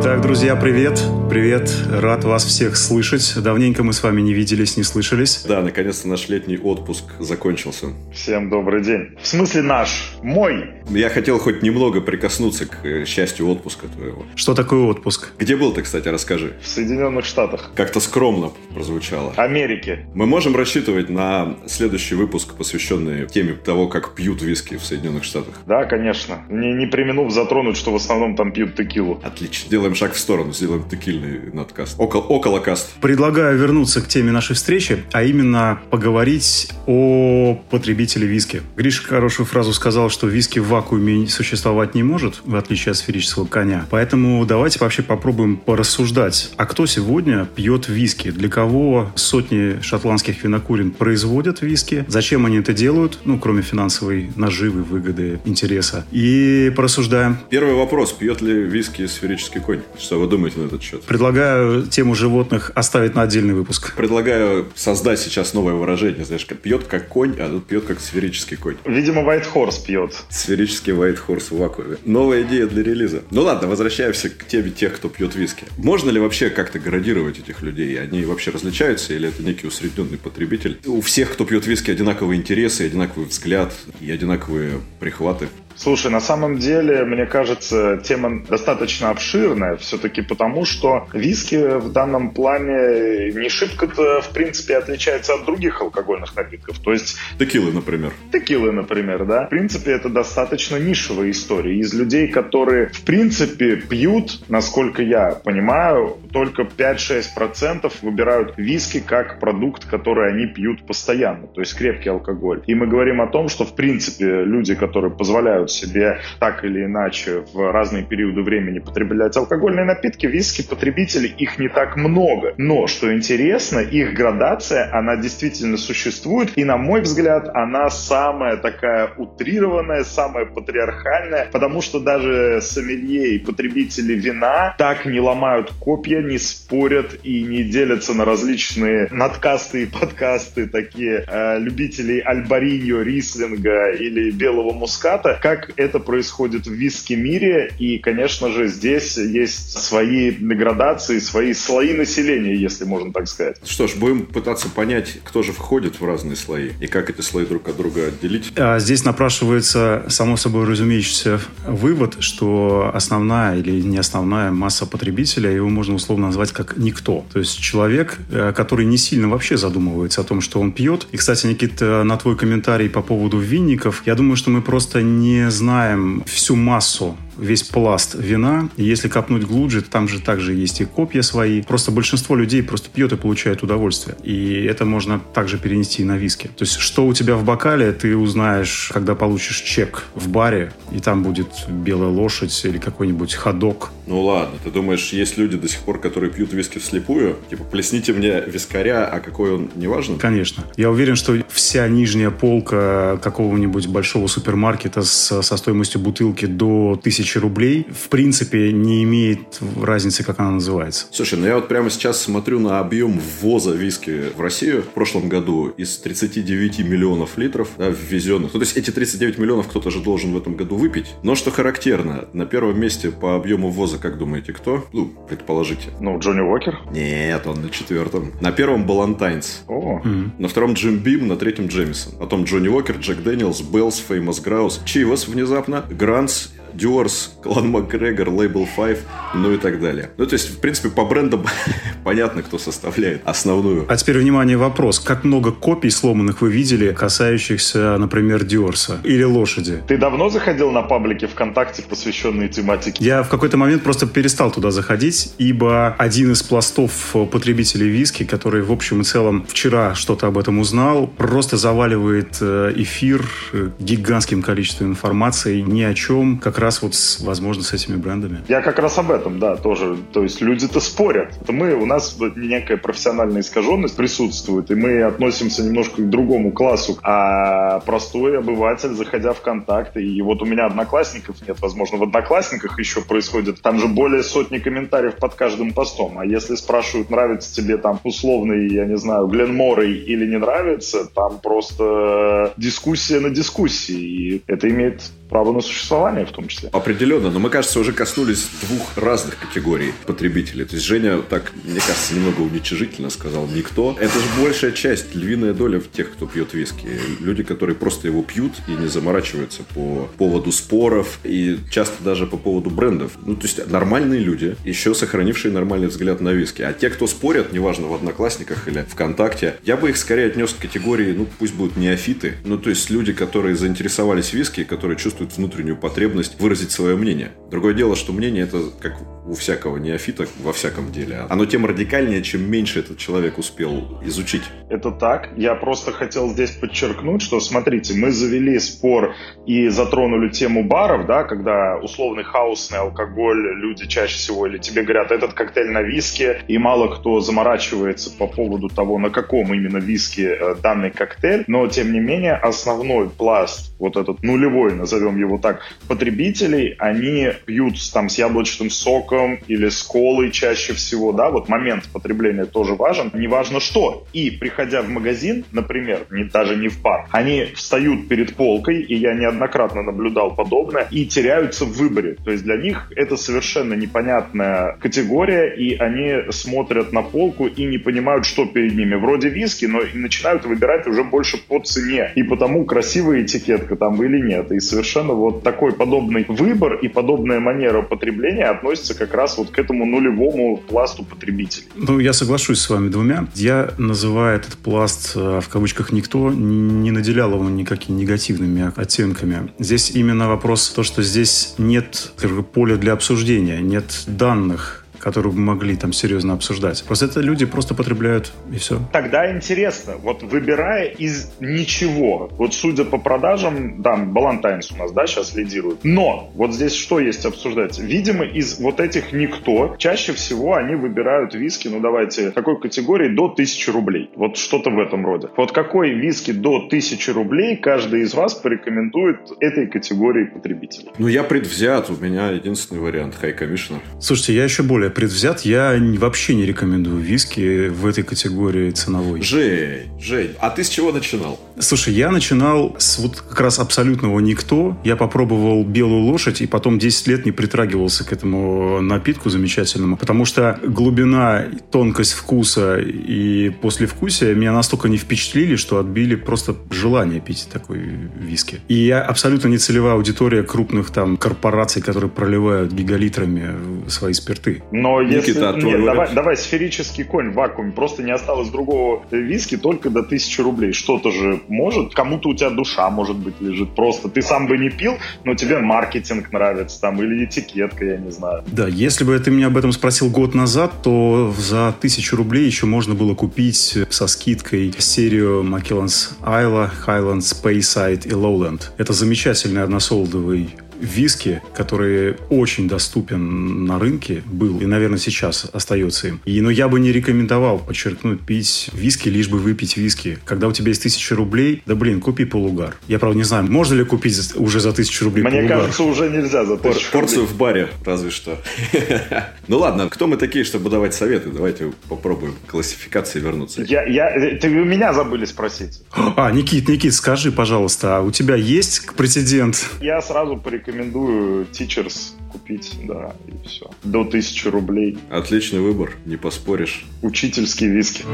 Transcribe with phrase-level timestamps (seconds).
[0.00, 1.19] Итак, друзья, привет.
[1.30, 1.72] Привет.
[1.88, 3.34] Рад вас всех слышать.
[3.40, 5.44] Давненько мы с вами не виделись, не слышались.
[5.46, 7.86] Да, наконец-то наш летний отпуск закончился.
[8.12, 9.10] Всем добрый день.
[9.22, 10.16] В смысле наш?
[10.24, 10.70] Мой?
[10.88, 14.26] Я хотел хоть немного прикоснуться к э, счастью отпуска твоего.
[14.34, 15.30] Что такое отпуск?
[15.38, 16.54] Где был ты, кстати, расскажи.
[16.60, 17.70] В Соединенных Штатах.
[17.76, 19.32] Как-то скромно прозвучало.
[19.36, 20.06] Америки.
[20.14, 25.54] Мы можем рассчитывать на следующий выпуск, посвященный теме того, как пьют виски в Соединенных Штатах.
[25.64, 26.44] Да, конечно.
[26.48, 29.20] Не, не применув затронуть, что в основном там пьют текилу.
[29.22, 29.70] Отлично.
[29.70, 30.82] Делаем шаг в сторону, сделаем
[31.20, 31.94] текильный надкаст.
[31.98, 32.90] Около, около каст.
[33.00, 38.62] Предлагаю вернуться к теме нашей встречи, а именно поговорить о потребителе виски.
[38.76, 43.46] Гриша хорошую фразу сказал, что виски в вакууме существовать не может, в отличие от сферического
[43.46, 43.86] коня.
[43.90, 46.52] Поэтому давайте вообще попробуем порассуждать.
[46.56, 48.30] А кто сегодня пьет виски?
[48.30, 52.04] Для кого сотни шотландских винокурен производят виски?
[52.08, 53.18] Зачем они это делают?
[53.24, 56.04] Ну, кроме финансовой наживы, выгоды, интереса.
[56.10, 57.38] И порассуждаем.
[57.50, 58.12] Первый вопрос.
[58.12, 59.80] Пьет ли виски сферический конь?
[59.98, 61.02] Что вы думаете на этот счет?
[61.10, 63.96] Предлагаю тему животных оставить на отдельный выпуск.
[63.96, 66.24] Предлагаю создать сейчас новое выражение.
[66.24, 68.76] Знаешь, как пьет как конь, а тут пьет как сферический конь.
[68.84, 70.14] Видимо, White Horse пьет.
[70.28, 71.96] Сферический White Horse в вакууме.
[72.04, 73.24] Новая идея для релиза.
[73.32, 75.64] Ну ладно, возвращаемся к теме тех, кто пьет виски.
[75.78, 78.00] Можно ли вообще как-то градировать этих людей?
[78.00, 80.78] Они вообще различаются или это некий усредненный потребитель?
[80.86, 85.48] У всех, кто пьет виски, одинаковые интересы, одинаковый взгляд и одинаковые прихваты.
[85.80, 92.32] Слушай, на самом деле, мне кажется, тема достаточно обширная, все-таки потому, что виски в данном
[92.32, 96.78] плане не шибко-то, в принципе, отличается от других алкогольных напитков.
[96.80, 97.16] То есть...
[97.38, 98.12] Текилы, например.
[98.30, 99.46] Текилы, например, да.
[99.46, 101.78] В принципе, это достаточно нишевая история.
[101.78, 109.86] Из людей, которые, в принципе, пьют, насколько я понимаю, только 5-6% выбирают виски как продукт,
[109.86, 112.62] который они пьют постоянно, то есть крепкий алкоголь.
[112.66, 117.44] И мы говорим о том, что, в принципе, люди, которые позволяют себе так или иначе
[117.52, 122.54] в разные периоды времени потреблять алкогольные напитки, виски потребителей их не так много.
[122.56, 129.10] Но, что интересно, их градация, она действительно существует, и, на мой взгляд, она самая такая
[129.16, 136.38] утрированная, самая патриархальная, потому что даже сомелье и потребители вина так не ломают копья, не
[136.38, 144.30] спорят и не делятся на различные надкасты и подкасты, такие э, любителей альбариньо, рислинга или
[144.30, 147.72] белого муската, как это происходит в виски-мире.
[147.78, 153.56] И, конечно же, здесь есть свои градации, свои слои населения, если можно так сказать.
[153.64, 157.44] Что ж, будем пытаться понять, кто же входит в разные слои и как эти слои
[157.44, 158.52] друг от друга отделить.
[158.56, 165.68] А здесь напрашивается, само собой разумеющийся вывод, что основная или не основная масса потребителя, его
[165.68, 167.24] можно условно назвать как никто.
[167.32, 171.06] То есть человек, э, который не сильно вообще задумывается о том, что он пьет.
[171.12, 175.49] И, кстати, Никита, на твой комментарий по поводу винников, я думаю, что мы просто не
[175.50, 178.68] знаем всю массу весь пласт вина.
[178.76, 181.62] И если копнуть глубже, там же также есть и копья свои.
[181.62, 184.16] Просто большинство людей просто пьет и получает удовольствие.
[184.22, 186.48] И это можно также перенести и на виски.
[186.48, 191.00] То есть, что у тебя в бокале, ты узнаешь, когда получишь чек в баре, и
[191.00, 193.90] там будет белая лошадь или какой-нибудь ходок.
[194.06, 197.36] Ну ладно, ты думаешь, есть люди до сих пор, которые пьют виски вслепую?
[197.48, 200.18] Типа, плесните мне вискаря, а какой он, не важно?
[200.18, 200.64] Конечно.
[200.76, 207.29] Я уверен, что вся нижняя полка какого-нибудь большого супермаркета с, со стоимостью бутылки до тысячи
[207.38, 211.06] рублей, в принципе, не имеет разницы, как она называется.
[211.10, 215.28] Слушай, ну я вот прямо сейчас смотрю на объем ввоза виски в Россию в прошлом
[215.28, 218.52] году из 39 миллионов литров да, ввезенных.
[218.52, 221.14] Ну, то есть эти 39 миллионов кто-то же должен в этом году выпить.
[221.22, 224.86] Но что характерно, на первом месте по объему ввоза, как думаете, кто?
[224.92, 225.90] Ну, предположите.
[226.00, 226.80] Ну, Johnnie Walker?
[226.90, 228.32] Нет, он на четвертом.
[228.40, 229.64] На первом Ballantine's.
[229.68, 230.00] О.
[230.04, 230.32] Мгм.
[230.38, 232.14] На втором Jim Beam, на третьем Джемисон.
[232.18, 238.66] Потом Johnnie Walker, Jack Daniel's, Bell's, Famous Grouse, Chivas внезапно, Grant's, Дюарс, Клан Макгрегор, Label
[238.76, 238.98] 5,
[239.34, 240.10] ну и так далее.
[240.16, 241.44] Ну, то есть, в принципе, по брендам
[242.04, 243.86] понятно, кто составляет основную.
[243.88, 245.00] А теперь, внимание, вопрос.
[245.00, 249.82] Как много копий сломанных вы видели, касающихся, например, Диорса или лошади?
[249.86, 253.04] Ты давно заходил на паблики ВКонтакте, посвященные тематике?
[253.04, 258.62] Я в какой-то момент просто перестал туда заходить, ибо один из пластов потребителей виски, который
[258.62, 264.42] в общем и целом вчера что-то об этом узнал, просто заваливает э, эфир э, гигантским
[264.42, 268.42] количеством информации ни о чем, как раз вот, с, возможно, с этими брендами.
[268.48, 269.96] Я как раз об этом, да, тоже.
[270.12, 271.36] То есть люди-то спорят.
[271.40, 276.98] Это мы, у нас некая профессиональная искаженность присутствует, и мы относимся немножко к другому классу.
[277.02, 282.78] А простой обыватель, заходя в контакт, и вот у меня одноклассников нет, возможно, в одноклассниках
[282.78, 286.18] еще происходит, там же более сотни комментариев под каждым постом.
[286.18, 291.06] А если спрашивают, нравится тебе там условный, я не знаю, Глен Моррей или не нравится,
[291.06, 294.00] там просто дискуссия на дискуссии.
[294.00, 296.68] И это имеет право на существование в том числе.
[296.72, 300.64] Определенно, но мы, кажется, уже коснулись двух разных категорий потребителей.
[300.64, 303.96] То есть Женя так, мне кажется, немного уничижительно сказал «никто».
[303.98, 306.88] Это же большая часть, львиная доля в тех, кто пьет виски.
[307.20, 312.36] Люди, которые просто его пьют и не заморачиваются по поводу споров и часто даже по
[312.36, 313.12] поводу брендов.
[313.24, 316.62] Ну, то есть нормальные люди, еще сохранившие нормальный взгляд на виски.
[316.62, 320.58] А те, кто спорят, неважно, в Одноклассниках или ВКонтакте, я бы их скорее отнес к
[320.58, 325.76] категории, ну, пусть будут неофиты, ну, то есть люди, которые заинтересовались виски, которые чувствуют внутреннюю
[325.76, 327.32] потребность выразить свое мнение.
[327.50, 328.94] Другое дело, что мнение это как
[329.26, 331.26] у всякого неофита во всяком деле.
[331.28, 334.42] Оно тем радикальнее, чем меньше этот человек успел изучить.
[334.68, 335.30] Это так.
[335.36, 339.14] Я просто хотел здесь подчеркнуть, что, смотрите, мы завели спор
[339.46, 345.12] и затронули тему баров, да, когда условный хаосный алкоголь люди чаще всего или тебе говорят,
[345.12, 350.36] этот коктейль на виске, и мало кто заморачивается по поводу того, на каком именно виске
[350.40, 355.62] э, данный коктейль, но, тем не менее, основной пласт, вот этот нулевой, назовем его так,
[355.88, 361.84] потребителей, они пьют там с яблочным соком или с колой чаще всего, да, вот момент
[361.92, 364.06] потребления тоже важен, неважно что.
[364.12, 368.94] И приходя в магазин, например, не, даже не в бар, они встают перед полкой, и
[368.94, 372.16] я неоднократно наблюдал подобное, и теряются в выборе.
[372.24, 377.78] То есть для них это совершенно непонятная категория, и они смотрят на полку и не
[377.78, 378.94] понимают, что перед ними.
[378.94, 382.12] Вроде виски, но начинают выбирать уже больше по цене.
[382.14, 384.52] И потому красивая этикетка там или нет.
[384.52, 389.58] И совершенно вот такой подобный выбор и подобная манера потребления относится как раз вот к
[389.58, 391.66] этому нулевому пласту потребителей.
[391.76, 393.26] Ну, я соглашусь с вами двумя.
[393.34, 399.50] Я называю этот пласт э, в кавычках «никто», не наделял его никакими негативными оттенками.
[399.58, 402.12] Здесь именно вопрос то, что здесь нет
[402.52, 406.84] поля для обсуждения, нет данных, которую бы могли там серьезно обсуждать.
[406.84, 408.80] Просто это люди просто потребляют, и все.
[408.92, 415.06] Тогда интересно, вот выбирая из ничего, вот судя по продажам, да, Балантайнс у нас, да,
[415.06, 417.78] сейчас лидирует, но вот здесь что есть обсуждать?
[417.78, 423.26] Видимо, из вот этих никто, чаще всего они выбирают виски, ну давайте, такой категории до
[423.26, 424.10] 1000 рублей.
[424.16, 425.28] Вот что-то в этом роде.
[425.36, 430.90] Вот какой виски до 1000 рублей каждый из вас порекомендует этой категории потребителей?
[430.98, 433.78] Ну, я предвзят, у меня единственный вариант, High Commissioner.
[434.00, 435.42] Слушайте, я еще более предвзят.
[435.42, 439.22] Я вообще не рекомендую виски в этой категории ценовой.
[439.22, 441.40] Жень, Жень, а ты с чего начинал?
[441.60, 444.76] Слушай, я начинал с вот как раз абсолютного никто.
[444.82, 450.24] Я попробовал белую лошадь и потом 10 лет не притрагивался к этому напитку замечательному, потому
[450.24, 457.48] что глубина, тонкость вкуса и послевкусие меня настолько не впечатлили, что отбили просто желание пить
[457.52, 457.80] такой
[458.16, 458.60] виски.
[458.68, 464.62] И я абсолютно не целевая аудитория крупных там корпораций, которые проливают гигалитрами свои спирты.
[464.72, 465.32] Но если...
[465.32, 467.72] Никита, Нет, давай, давай сферический конь в вакууме.
[467.72, 470.72] Просто не осталось другого виски только до 1000 рублей.
[470.72, 471.94] Что-то же может.
[471.94, 474.08] Кому-то у тебя душа, может быть, лежит просто.
[474.08, 478.42] Ты сам бы не пил, но тебе маркетинг нравится там или этикетка, я не знаю.
[478.46, 482.66] Да, если бы ты меня об этом спросил год назад, то за 1000 рублей еще
[482.66, 488.62] можно было купить со скидкой серию Mackellan's Isla, Highlands, Speyside и Lowland.
[488.78, 490.50] Это замечательный односолдовый
[490.80, 496.20] виски, который очень доступен на рынке, был и, наверное, сейчас остается им.
[496.24, 500.18] И, но я бы не рекомендовал, подчеркнуть, пить виски, лишь бы выпить виски.
[500.24, 502.76] Когда у тебя есть тысяча рублей, да блин, купи полугар.
[502.88, 505.58] Я, правда, не знаю, можно ли купить уже за тысячу рублей Мне полугар?
[505.58, 508.38] кажется, уже нельзя за тысячу Порцию в баре, разве что.
[509.48, 511.30] Ну ладно, кто мы такие, чтобы давать советы?
[511.30, 513.62] Давайте попробуем к классификации вернуться.
[513.62, 515.82] Я, я, ты у меня забыли спросить.
[516.16, 519.70] А, Никит, Никит, скажи, пожалуйста, а у тебя есть прецедент?
[519.80, 523.70] Я сразу порекомендую рекомендую Teachers купить, да, и все.
[523.82, 524.98] До 1000 рублей.
[525.10, 526.84] Отличный выбор, не поспоришь.
[527.02, 528.04] Учительские виски.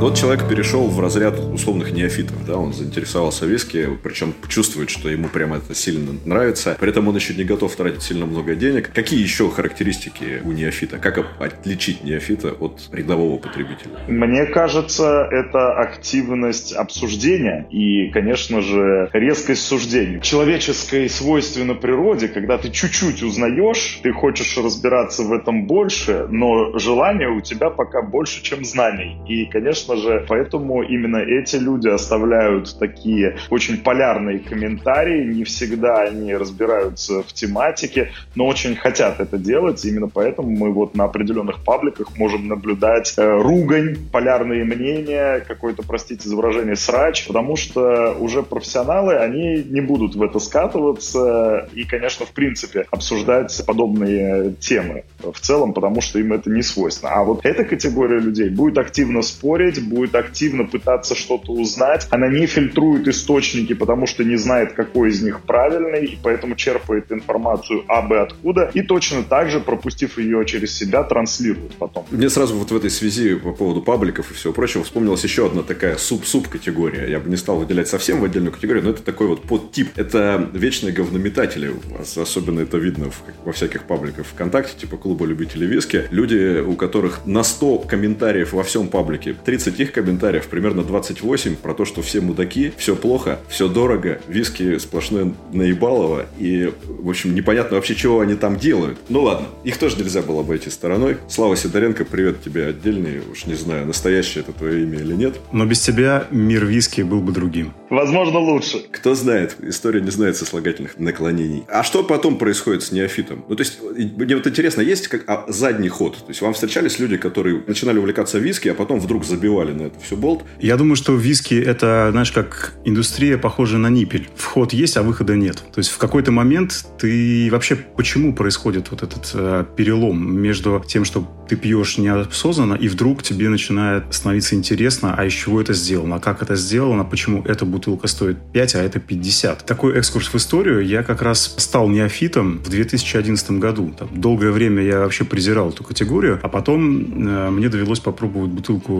[0.00, 5.28] Вот человек перешел в разряд условных неофитов, да, он заинтересовался виски, причем чувствует, что ему
[5.28, 8.90] прямо это сильно нравится, при этом он еще не готов тратить сильно много денег.
[8.92, 10.98] Какие еще характеристики у неофита?
[10.98, 13.92] Как отличить неофита от рядового потребителя?
[14.08, 20.20] Мне кажется, это активность обсуждения и, конечно же, резкость суждений.
[20.20, 27.30] Человеческое свойственно природе, когда ты чуть-чуть узнаешь, ты хочешь разбираться в этом больше, но желание
[27.30, 29.16] у тебя пока больше, чем знаний.
[29.26, 35.24] И, конечно, конечно же, поэтому именно эти люди оставляют такие очень полярные комментарии.
[35.24, 39.84] Не всегда они разбираются в тематике, но очень хотят это делать.
[39.84, 46.28] Именно поэтому мы вот на определенных пабликах можем наблюдать э, ругань, полярные мнения, какой-то, простите
[46.28, 52.26] за выражение, срач, потому что уже профессионалы, они не будут в это скатываться и, конечно,
[52.26, 57.12] в принципе, обсуждать подобные темы в целом, потому что им это не свойственно.
[57.12, 62.06] А вот эта категория людей будет активно спорить, смотреть, будет активно пытаться что-то узнать.
[62.10, 67.12] Она не фильтрует источники, потому что не знает, какой из них правильный, и поэтому черпает
[67.12, 72.04] информацию абы откуда, и точно так же, пропустив ее через себя, транслирует потом.
[72.10, 75.62] Мне сразу вот в этой связи по поводу пабликов и всего прочего вспомнилась еще одна
[75.62, 77.10] такая суп-суп-категория.
[77.10, 79.88] Я бы не стал выделять совсем в отдельную категорию, но это такой вот подтип.
[79.96, 81.70] Это вечные говнометатели.
[82.16, 86.04] Особенно это видно в, во всяких пабликах ВКонтакте, типа клуба любителей виски.
[86.10, 91.74] Люди, у которых на 100 комментариев во всем паблике, 30 их комментариев, примерно 28 про
[91.74, 97.76] то, что все мудаки, все плохо, все дорого, виски сплошное наебалово, и, в общем, непонятно
[97.76, 98.98] вообще, чего они там делают.
[99.08, 101.16] Ну ладно, их тоже нельзя было обойти стороной.
[101.28, 103.20] Слава Сидоренко, привет тебе отдельный.
[103.30, 105.36] Уж не знаю, настоящее это твое имя или нет.
[105.52, 107.72] Но без тебя мир виски был бы другим.
[107.90, 108.84] Возможно, лучше.
[108.90, 111.64] Кто знает, история не знает сослагательных наклонений.
[111.68, 113.44] А что потом происходит с неофитом?
[113.48, 116.16] Ну, то есть, мне вот интересно, есть как а, задний ход?
[116.16, 120.00] То есть, вам встречались люди, которые начинали увлекаться виски, а потом вдруг забивали на это
[120.00, 120.44] все болт?
[120.60, 124.28] Я думаю, что виски это, знаешь, как индустрия похожа на ниппель.
[124.36, 125.56] Вход есть, а выхода нет.
[125.72, 131.04] То есть, в какой-то момент ты вообще почему происходит вот этот э, перелом между тем,
[131.04, 136.18] что ты пьешь неосознанно, и вдруг тебе начинает становиться интересно, а из чего это сделано,
[136.18, 139.66] как это сделано, почему эта бутылка стоит 5, а это 50.
[139.66, 143.92] Такой экскурс в историю я как раз стал неофитом в 2011 году.
[143.98, 148.92] Там, долгое время я вообще презирал эту категорию, а потом э, мне довелось попробовать бутылку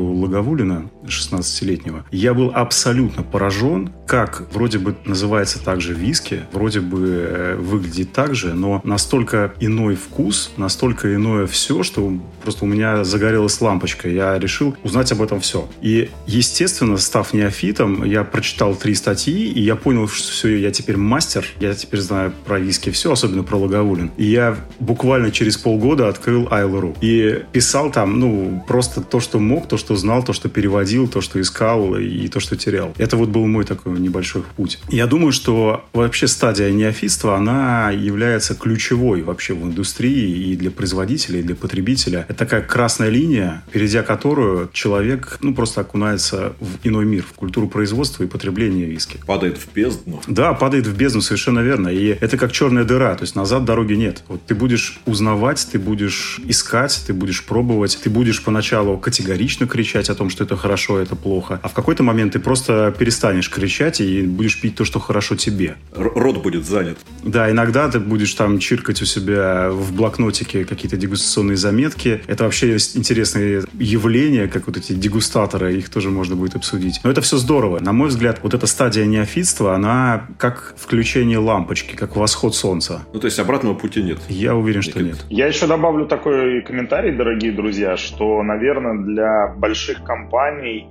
[0.44, 2.04] Лаговулина 16-летнего.
[2.10, 6.98] Я был абсолютно поражен, как вроде бы называется также виски, вроде бы
[7.28, 13.04] э, выглядит так же, но настолько иной вкус, настолько иное все, что просто у меня
[13.04, 14.08] загорелась лампочка.
[14.08, 15.68] Я решил узнать об этом все.
[15.80, 20.96] И, естественно, став неофитом, я прочитал три статьи, и я понял, что все, я теперь
[20.96, 24.10] мастер, я теперь знаю про виски все, особенно про Лаговулин.
[24.16, 26.94] И я буквально через полгода открыл Айлору.
[27.00, 31.20] И писал там, ну, просто то, что мог, то, что знал, то, что переводил, то,
[31.20, 32.94] что искал и то, что терял.
[32.98, 34.78] Это вот был мой такой небольшой путь.
[34.88, 41.40] Я думаю, что вообще стадия неофитства, она является ключевой вообще в индустрии и для производителя,
[41.40, 42.26] и для потребителя.
[42.28, 47.68] Это такая красная линия, перейдя которую человек, ну, просто окунается в иной мир, в культуру
[47.68, 49.18] производства и потребления виски.
[49.26, 50.20] Падает в бездну.
[50.26, 51.88] Да, падает в бездну, совершенно верно.
[51.88, 54.22] И это как черная дыра, то есть назад дороги нет.
[54.28, 60.10] Вот ты будешь узнавать, ты будешь искать, ты будешь пробовать, ты будешь поначалу категорично кричать
[60.10, 64.00] о том, что это хорошо, это плохо, а в какой-то момент ты просто перестанешь кричать
[64.00, 65.76] и будешь пить то, что хорошо тебе.
[65.94, 66.98] Рот будет занят.
[67.22, 72.22] Да, иногда ты будешь там чиркать у себя в блокнотике какие-то дегустационные заметки.
[72.26, 77.00] Это вообще интересное явление, как вот эти дегустаторы, их тоже можно будет обсудить.
[77.04, 77.80] Но это все здорово.
[77.80, 83.02] На мой взгляд, вот эта стадия неофитства, она как включение лампочки, как восход солнца.
[83.12, 84.18] Ну, то есть обратного пути нет.
[84.28, 85.24] Я уверен, что нет.
[85.30, 90.13] Я еще добавлю такой комментарий, дорогие друзья, что, наверное, для больших компаний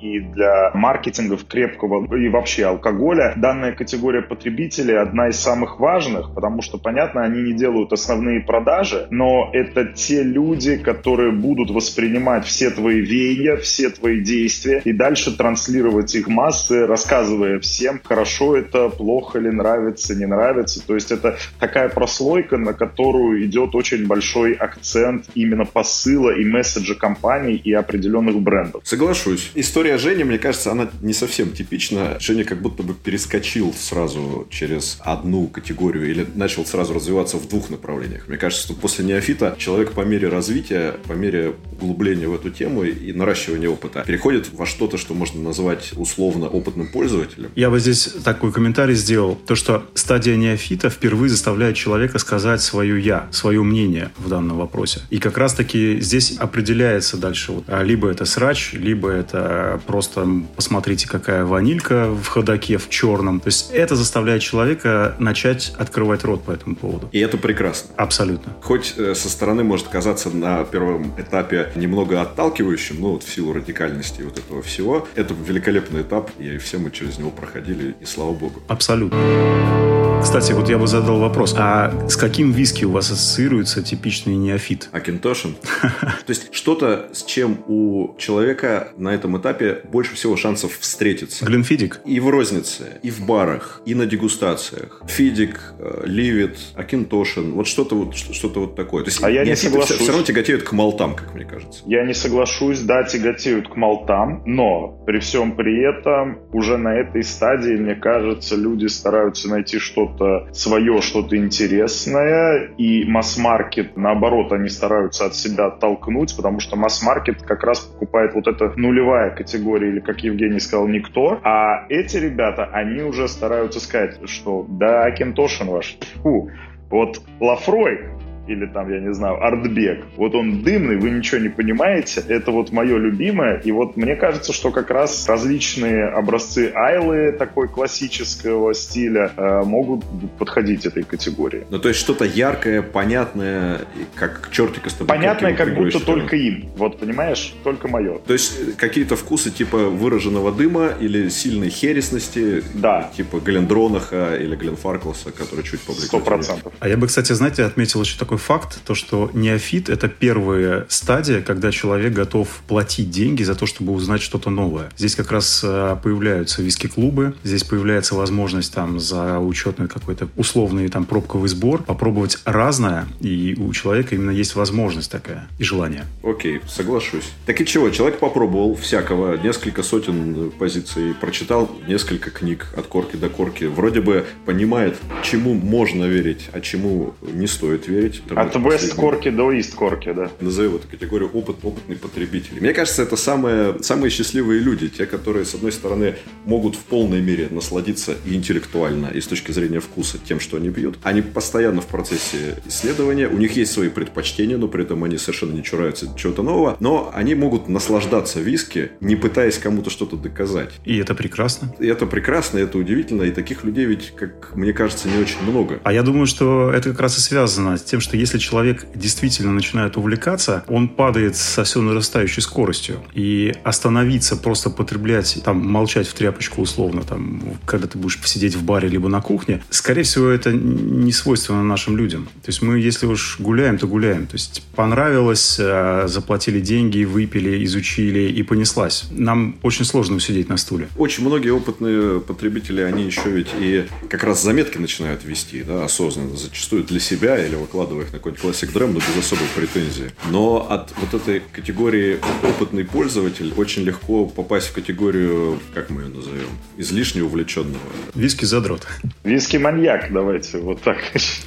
[0.03, 6.61] и для маркетингов крепкого и вообще алкоголя данная категория потребителей одна из самых важных, потому
[6.61, 12.69] что, понятно, они не делают основные продажи, но это те люди, которые будут воспринимать все
[12.69, 19.39] твои веяния, все твои действия и дальше транслировать их массы, рассказывая всем, хорошо это, плохо
[19.39, 20.85] ли, нравится, не нравится.
[20.85, 26.95] То есть это такая прослойка, на которую идет очень большой акцент именно посыла и месседжа
[26.95, 28.83] компаний и определенных брендов.
[29.13, 29.51] Соглашусь.
[29.55, 32.17] История Жени, мне кажется, она не совсем типична.
[32.19, 37.69] Женя как будто бы перескочил сразу через одну категорию или начал сразу развиваться в двух
[37.69, 38.27] направлениях.
[38.27, 42.83] Мне кажется, что после неофита человек по мере развития, по мере углубления в эту тему
[42.83, 47.51] и наращивания опыта переходит во что-то, что можно назвать условно опытным пользователем.
[47.55, 49.35] Я бы здесь такой комментарий сделал.
[49.35, 55.01] То, что стадия неофита впервые заставляет человека сказать свое «я», свое мнение в данном вопросе.
[55.09, 57.51] И как раз-таки здесь определяется дальше.
[57.51, 63.39] Вот, а либо это срач, либо это просто посмотрите, какая ванилька в ходаке в черном.
[63.39, 67.09] То есть это заставляет человека начать открывать рот по этому поводу.
[67.11, 67.91] И это прекрасно.
[67.97, 68.53] Абсолютно.
[68.61, 73.53] Хоть э, со стороны может казаться на первом этапе немного отталкивающим, ну вот в силу
[73.53, 78.33] радикальности вот этого всего, это великолепный этап, и все мы через него проходили, и слава
[78.33, 78.61] богу.
[78.67, 79.92] Абсолютно.
[80.23, 81.53] Кстати, вот я бы задал вопрос.
[81.59, 84.87] А с каким виски у вас ассоциируется типичный неофит?
[84.93, 85.55] Акинтошин?
[85.81, 91.45] То есть что-то, с чем у человека на этом этапе больше всего шансов встретиться.
[91.45, 91.99] Глинфидик?
[92.05, 95.03] И в рознице, и в барах, и на дегустациях.
[95.07, 97.51] Фидик, э, Ливит, Акинтошин.
[97.51, 99.03] Вот что-то вот, что-то вот такое.
[99.03, 99.97] То есть а я не соглашусь.
[99.97, 101.83] Все, все равно тяготеют к молтам, как мне кажется.
[101.85, 107.23] Я не соглашусь, да, тяготеют к молтам, но при всем при этом уже на этой
[107.23, 114.69] стадии, мне кажется, люди стараются найти что-то что-то свое, что-то интересное, и масс-маркет, наоборот, они
[114.69, 119.99] стараются от себя оттолкнуть, потому что масс-маркет как раз покупает вот эта нулевая категория, или,
[119.99, 125.97] как Евгений сказал, никто, а эти ребята, они уже стараются сказать, что да, Кентошин ваш,
[126.21, 126.49] фу,
[126.89, 128.01] вот Лафрой,
[128.47, 130.05] или там, я не знаю, артбек.
[130.17, 132.23] Вот он дымный, вы ничего не понимаете.
[132.27, 133.59] Это вот мое любимое.
[133.63, 140.03] И вот мне кажется, что как раз различные образцы айлы такой классического стиля э, могут
[140.37, 141.65] подходить этой категории.
[141.69, 143.81] Ну, то есть что-то яркое, понятное,
[144.15, 145.07] как чертика с тобой.
[145.07, 146.69] Понятное, как будто только им.
[146.75, 147.53] Вот, понимаешь?
[147.63, 148.17] Только мое.
[148.19, 152.63] То есть э, какие-то вкусы типа выраженного дыма или сильной хересности.
[152.73, 153.09] Да.
[153.15, 156.07] Типа Глендронаха или Гленфарклса, который чуть поблеклее.
[156.07, 156.73] Сто процентов.
[156.79, 160.85] А я бы, кстати, знаете, отметил еще такой такой факт, то что неофит– это первая
[160.89, 164.89] стадия, когда человек готов платить деньги за то, чтобы узнать что-то новое.
[164.97, 171.05] Здесь как раз э, появляются виски-клубы, здесь появляется возможность там за учетный какой-то условный там
[171.05, 176.05] пробковый сбор попробовать разное, и у человека именно есть возможность такая и желание.
[176.23, 177.29] Окей, соглашусь.
[177.45, 183.29] Так и чего, человек попробовал всякого, несколько сотен позиций, прочитал несколько книг от корки до
[183.29, 189.29] корки, вроде бы понимает, чему можно верить, а чему не стоит верить, от West корки
[189.29, 190.29] до East корки, да.
[190.39, 192.59] Назову эту категорию опыт, опытный потребитель.
[192.59, 196.15] Мне кажется, это самые, самые счастливые люди, те, которые, с одной стороны,
[196.45, 200.69] могут в полной мере насладиться и интеллектуально, и с точки зрения вкуса тем, что они
[200.69, 200.97] пьют.
[201.03, 205.53] Они постоянно в процессе исследования, у них есть свои предпочтения, но при этом они совершенно
[205.53, 210.71] не чураются чего-то нового, но они могут наслаждаться виски, не пытаясь кому-то что-то доказать.
[210.85, 211.73] И это прекрасно.
[211.79, 215.41] И это прекрасно, и это удивительно, и таких людей ведь, как мне кажется, не очень
[215.43, 215.79] много.
[215.83, 219.51] А я думаю, что это как раз и связано с тем, что если человек действительно
[219.51, 223.01] начинает увлекаться, он падает со все нарастающей скоростью.
[223.13, 228.63] И остановиться, просто потреблять, там, молчать в тряпочку условно, там, когда ты будешь посидеть в
[228.63, 232.25] баре либо на кухне, скорее всего, это не свойственно нашим людям.
[232.43, 234.27] То есть мы, если уж гуляем, то гуляем.
[234.27, 239.05] То есть понравилось, э, заплатили деньги, выпили, изучили и понеслась.
[239.11, 240.87] Нам очень сложно сидеть на стуле.
[240.97, 246.35] Очень многие опытные потребители, они еще ведь и как раз заметки начинают вести, да, осознанно,
[246.35, 250.11] зачастую для себя или выкладывая их на какой-нибудь Classic Drum, но без особой претензии.
[250.29, 256.09] Но от вот этой категории опытный пользователь очень легко попасть в категорию, как мы ее
[256.09, 257.79] назовем, излишне увлеченного.
[258.15, 258.87] Виски задрот.
[259.23, 260.97] Виски маньяк, давайте, вот так.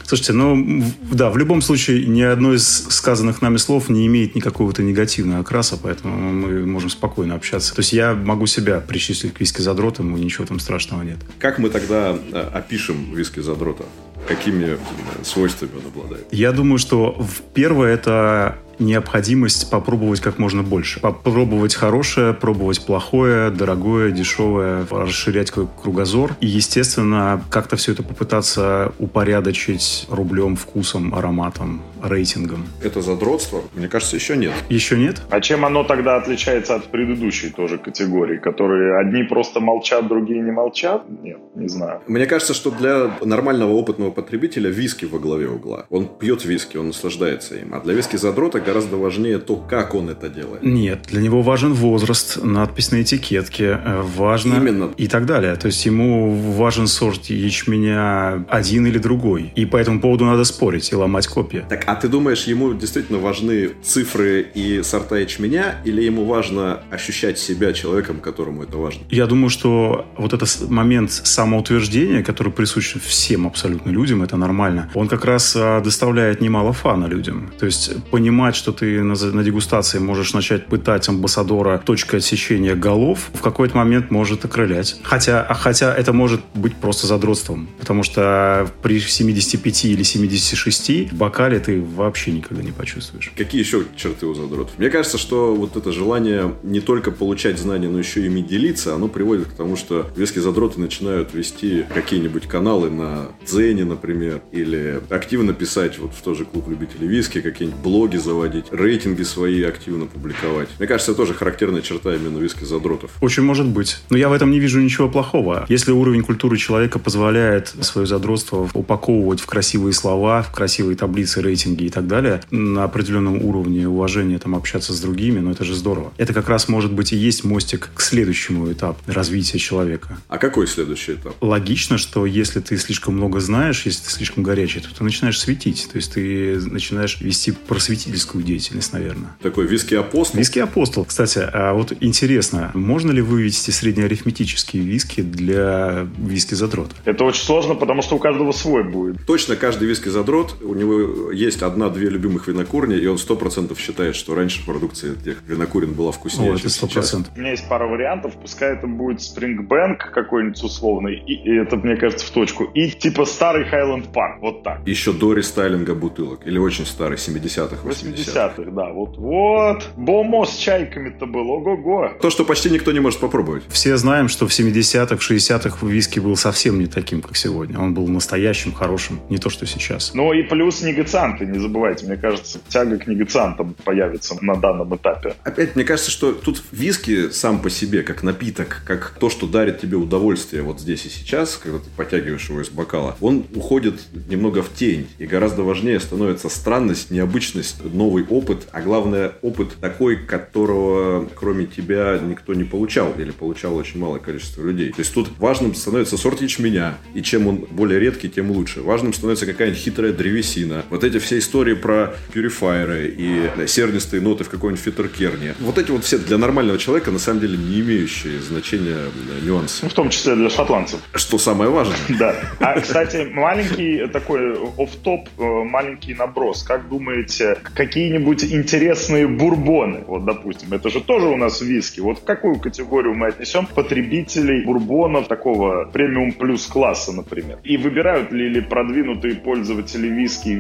[0.04, 4.82] Слушайте, ну, да, в любом случае, ни одно из сказанных нами слов не имеет никакого-то
[4.82, 7.74] негативного окраса, поэтому мы можем спокойно общаться.
[7.74, 11.18] То есть я могу себя причислить к виски задротам, и ничего там страшного нет.
[11.38, 13.84] Как мы тогда э, опишем виски задрота?
[14.26, 14.78] Какими
[15.22, 16.26] свойствами он обладает?
[16.30, 17.16] Я думаю, что
[17.54, 21.00] первое это необходимость попробовать как можно больше.
[21.00, 26.36] Попробовать хорошее, пробовать плохое, дорогое, дешевое, расширять кругозор.
[26.40, 32.66] И, естественно, как-то все это попытаться упорядочить рублем, вкусом, ароматом, рейтингом.
[32.82, 33.62] Это задротство?
[33.74, 34.52] Мне кажется, еще нет.
[34.68, 35.22] Еще нет?
[35.30, 40.52] А чем оно тогда отличается от предыдущей тоже категории, которые одни просто молчат, другие не
[40.52, 41.04] молчат?
[41.22, 42.00] Нет, не знаю.
[42.06, 45.86] Мне кажется, что для нормального опытного потребителя виски во главе угла.
[45.90, 47.74] Он пьет виски, он наслаждается им.
[47.74, 50.62] А для виски задрота гораздо важнее то, как он это делает.
[50.62, 54.54] Нет, для него важен возраст, надпись на этикетке, э, важно...
[54.54, 54.90] Именно.
[54.96, 55.56] И так далее.
[55.56, 59.52] То есть ему важен сорт ячменя один или другой.
[59.54, 61.64] И по этому поводу надо спорить и ломать копья.
[61.68, 67.38] Так, а ты думаешь, ему действительно важны цифры и сорта ячменя, или ему важно ощущать
[67.38, 69.02] себя человеком, которому это важно?
[69.10, 75.08] Я думаю, что вот этот момент самоутверждения, который присущ всем абсолютно людям, это нормально, он
[75.08, 77.52] как раз а, доставляет немало фана людям.
[77.58, 83.30] То есть понимать, что ты на, на дегустации можешь начать пытать амбассадора точкой отсечения голов,
[83.34, 84.96] в какой-то момент может окрылять.
[85.02, 91.16] Хотя, а хотя это может быть просто задротством, потому что при 75 или 76 в
[91.16, 93.32] бокале ты вообще никогда не почувствуешь.
[93.36, 94.78] Какие еще черты у задротов?
[94.78, 99.08] Мне кажется, что вот это желание не только получать знания, но еще ими делиться, оно
[99.08, 105.52] приводит к тому, что веские задроты начинают вести какие-нибудь каналы на Дзене, например, или активно
[105.52, 110.68] писать вот в тот же клуб любителей виски, какие-нибудь блоги заводить, рейтинги свои активно публиковать.
[110.78, 113.10] Мне кажется, это тоже характерная черта именно виски задротов.
[113.20, 113.98] Очень может быть.
[114.10, 115.66] Но я в этом не вижу ничего плохого.
[115.68, 121.65] Если уровень культуры человека позволяет свое задротство упаковывать в красивые слова, в красивые таблицы рейтинга,
[121.66, 125.74] рейтинге и так далее, на определенном уровне уважения там общаться с другими, но это же
[125.74, 126.12] здорово.
[126.16, 130.18] Это как раз может быть и есть мостик к следующему этапу развития человека.
[130.28, 131.34] А какой следующий этап?
[131.40, 135.88] Логично, что если ты слишком много знаешь, если ты слишком горячий, то ты начинаешь светить.
[135.90, 139.36] То есть ты начинаешь вести просветительскую деятельность, наверное.
[139.42, 140.38] Такой виски-апостол?
[140.38, 141.04] Виски-апостол.
[141.04, 146.94] Кстати, а вот интересно, можно ли вывести среднеарифметические виски для виски-задрота?
[147.04, 149.24] Это очень сложно, потому что у каждого свой будет.
[149.26, 154.34] Точно каждый виски-задрот, у него есть одна-две любимых винокурни, и он сто процентов считает, что
[154.34, 157.26] раньше продукция этих винокурен была вкуснее, О, это 100%.
[157.34, 158.34] У меня есть пара вариантов.
[158.40, 162.64] Пускай это будет Springbank какой-нибудь условный, и, и это, мне кажется, в точку.
[162.74, 164.86] И типа старый Highland Park, вот так.
[164.86, 166.46] Еще до рестайлинга бутылок.
[166.46, 168.52] Или очень старый, 70-х, 80-х.
[168.56, 168.92] 80-х, да.
[168.92, 169.90] Вот-вот.
[169.96, 172.12] Бомо с чайками-то был, ого-го.
[172.20, 173.64] То, что почти никто не может попробовать.
[173.68, 177.78] Все знаем, что в 70-х, 60-х виски был совсем не таким, как сегодня.
[177.78, 180.12] Он был настоящим, хорошим, не то, что сейчас.
[180.14, 182.06] Ну и плюс негацианты, не забывайте.
[182.06, 185.34] Мне кажется, тяга к негациантам появится на данном этапе.
[185.44, 189.80] Опять, мне кажется, что тут виски сам по себе, как напиток, как то, что дарит
[189.80, 194.62] тебе удовольствие вот здесь и сейчас, когда ты потягиваешь его из бокала, он уходит немного
[194.62, 195.06] в тень.
[195.18, 202.18] И гораздо важнее становится странность, необычность, новый опыт, а главное, опыт такой, которого кроме тебя
[202.22, 204.90] никто не получал или получал очень малое количество людей.
[204.90, 208.80] То есть тут важным становится сорт ячменя, и чем он более редкий, тем лучше.
[208.82, 210.84] Важным становится какая-нибудь хитрая древесина.
[210.90, 215.54] Вот эти все истории про пюрифайеры и сернистые ноты в какой-нибудь фитеркерне.
[215.60, 218.98] Вот эти вот все для нормального человека на самом деле не имеющие значения
[219.42, 219.80] нюансы.
[219.82, 221.00] Ну, в том числе для шотландцев.
[221.14, 221.96] Что самое важное.
[222.18, 222.34] Да.
[222.60, 226.62] А, кстати, маленький такой оф-топ, э, маленький наброс.
[226.62, 232.00] Как думаете, какие-нибудь интересные бурбоны, вот, допустим, это же тоже у нас виски.
[232.00, 237.58] Вот в какую категорию мы отнесем потребителей бурбонов такого премиум плюс класса, например?
[237.64, 240.54] И выбирают ли или продвинутые пользователи виски и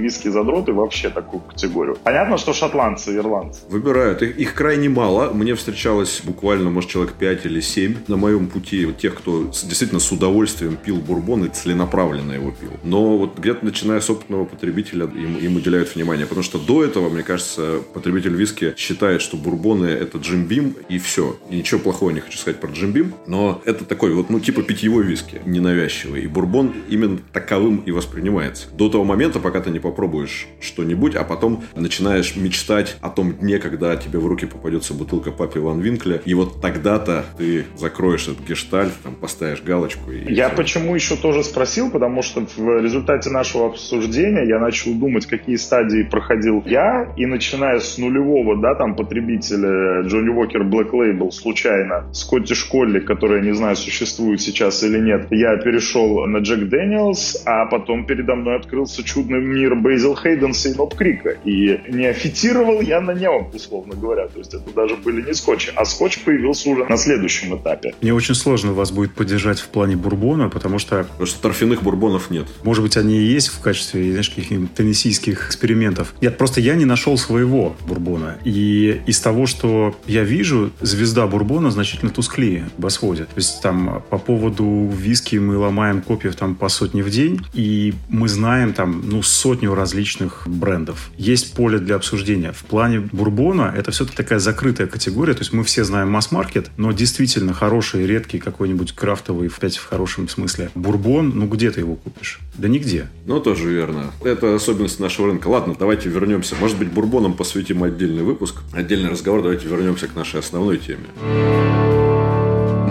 [0.66, 1.96] виски-задроты вообще такую категорию?
[2.02, 3.60] Понятно, что шотландцы и ирландцы.
[3.68, 4.22] Выбирают.
[4.22, 5.30] Их, их крайне мало.
[5.32, 10.00] Мне встречалось буквально, может, человек 5 или 7 на моем пути вот тех, кто действительно
[10.00, 12.70] с удовольствием пил бурбон и целенаправленно его пил.
[12.84, 16.26] Но вот где-то начиная с опытного потребителя им, им уделяют внимание.
[16.26, 20.98] Потому что до этого, мне кажется, потребитель виски считает, что бурбоны это Jim Beam и
[20.98, 21.36] все.
[21.50, 24.62] И ничего плохого не хочу сказать про Jim Beam, но это такой вот, ну, типа
[24.62, 26.22] питьевой виски, ненавязчивый.
[26.22, 28.68] И бурбон именно таковым и воспринимается.
[28.72, 33.58] До того момента, пока ты не попробуешь что-нибудь, а потом начинаешь мечтать о том дне,
[33.58, 38.46] когда тебе в руки попадется бутылка Pappy Ван Винкля, и вот тогда-то ты закроешь этот
[38.46, 40.10] гештальт, там, поставишь галочку.
[40.10, 40.56] И я все.
[40.56, 46.02] почему еще тоже спросил, потому что в результате нашего обсуждения я начал думать, какие стадии
[46.02, 52.54] проходил я, и начиная с нулевого, да, там, потребителя Johnnie Walker Black Label случайно, Scottish
[52.54, 58.06] Collie, который, не знаю, существует сейчас или нет, я перешел на Jack Daniel's, а потом
[58.06, 60.14] передо мной открылся чудный мир Бейзел
[60.46, 61.36] Хейденса и Ноб Крика.
[61.44, 64.28] И не офитировал я на нем, условно говоря.
[64.28, 67.94] То есть это даже были не скотчи, а скотч появился уже на следующем этапе.
[68.00, 71.04] Мне очень сложно вас будет поддержать в плане бурбона, потому что...
[71.04, 72.46] Потому что торфяных бурбонов нет.
[72.62, 76.14] Может быть, они и есть в качестве, знаешь, каких-нибудь теннисийских экспериментов.
[76.20, 78.38] Нет, просто я не нашел своего бурбона.
[78.44, 83.24] И из того, что я вижу, звезда бурбона значительно тусклее в.
[83.24, 87.94] То есть там по поводу виски мы ломаем копьев там по сотне в день, и
[88.08, 91.10] мы знаем там, ну, сотню различных брендов.
[91.18, 92.52] Есть поле для обсуждения.
[92.52, 96.92] В плане бурбона это все-таки такая закрытая категория, то есть мы все знаем масс-маркет, но
[96.92, 102.40] действительно хороший, редкий какой-нибудь крафтовый, опять в хорошем смысле, бурбон, ну где ты его купишь?
[102.54, 103.08] Да нигде.
[103.26, 104.12] Ну, тоже верно.
[104.22, 105.48] Это особенность нашего рынка.
[105.48, 106.54] Ладно, давайте вернемся.
[106.58, 109.42] Может быть, бурбоном посвятим отдельный выпуск, отдельный разговор.
[109.42, 111.85] Давайте вернемся к нашей основной теме.